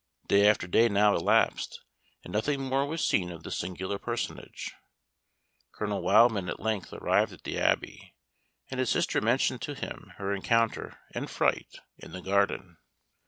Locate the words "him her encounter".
9.75-10.97